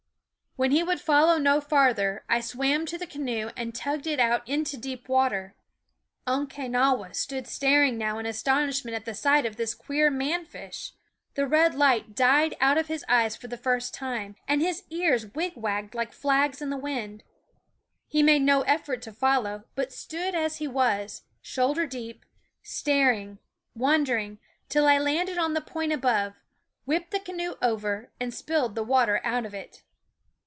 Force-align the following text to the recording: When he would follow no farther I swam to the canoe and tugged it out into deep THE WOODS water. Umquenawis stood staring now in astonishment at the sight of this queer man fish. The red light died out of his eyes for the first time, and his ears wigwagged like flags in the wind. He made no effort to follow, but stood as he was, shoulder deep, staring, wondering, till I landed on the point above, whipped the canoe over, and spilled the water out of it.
When 0.57 0.71
he 0.71 0.83
would 0.83 0.99
follow 0.99 1.37
no 1.37 1.61
farther 1.61 2.25
I 2.27 2.41
swam 2.41 2.85
to 2.87 2.97
the 2.97 3.07
canoe 3.07 3.51
and 3.55 3.73
tugged 3.73 4.05
it 4.05 4.19
out 4.19 4.45
into 4.49 4.75
deep 4.75 5.05
THE 5.05 5.09
WOODS 5.09 5.09
water. 5.21 5.55
Umquenawis 6.27 7.15
stood 7.17 7.47
staring 7.47 7.97
now 7.97 8.17
in 8.19 8.25
astonishment 8.25 8.93
at 8.93 9.05
the 9.05 9.13
sight 9.15 9.45
of 9.45 9.55
this 9.55 9.73
queer 9.73 10.11
man 10.11 10.43
fish. 10.43 10.91
The 11.35 11.47
red 11.47 11.73
light 11.73 12.15
died 12.15 12.57
out 12.59 12.77
of 12.77 12.87
his 12.89 13.05
eyes 13.07 13.33
for 13.37 13.47
the 13.47 13.55
first 13.57 13.93
time, 13.93 14.35
and 14.45 14.61
his 14.61 14.83
ears 14.89 15.27
wigwagged 15.33 15.95
like 15.95 16.11
flags 16.11 16.61
in 16.61 16.69
the 16.69 16.75
wind. 16.75 17.23
He 18.09 18.21
made 18.21 18.41
no 18.41 18.63
effort 18.63 19.01
to 19.03 19.13
follow, 19.13 19.63
but 19.73 19.93
stood 19.93 20.35
as 20.35 20.57
he 20.57 20.67
was, 20.67 21.23
shoulder 21.41 21.87
deep, 21.87 22.25
staring, 22.61 23.39
wondering, 23.73 24.37
till 24.67 24.85
I 24.85 24.97
landed 24.97 25.37
on 25.37 25.53
the 25.53 25.61
point 25.61 25.93
above, 25.93 26.33
whipped 26.83 27.11
the 27.11 27.21
canoe 27.21 27.55
over, 27.61 28.11
and 28.19 28.33
spilled 28.33 28.75
the 28.75 28.83
water 28.83 29.21
out 29.23 29.45
of 29.45 29.53
it. 29.53 29.83